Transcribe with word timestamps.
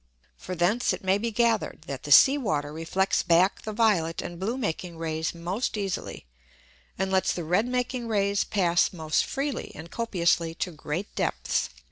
For 0.35 0.55
thence 0.55 0.93
it 0.93 1.03
may 1.03 1.19
be 1.19 1.29
gather'd, 1.29 1.83
that 1.85 2.01
the 2.05 2.11
Sea 2.11 2.35
Water 2.35 2.73
reflects 2.73 3.21
back 3.21 3.61
the 3.61 3.71
violet 3.71 4.19
and 4.19 4.39
blue 4.39 4.57
making 4.57 4.97
Rays 4.97 5.35
most 5.35 5.77
easily, 5.77 6.25
and 6.97 7.11
lets 7.11 7.31
the 7.33 7.43
red 7.43 7.67
making 7.67 8.07
Rays 8.07 8.43
pass 8.43 8.91
most 8.91 9.23
freely 9.25 9.71
and 9.75 9.91
copiously 9.91 10.55
to 10.55 10.71
great 10.71 11.13
Depths. 11.13 11.69